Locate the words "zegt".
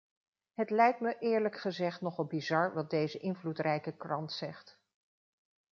4.31-4.79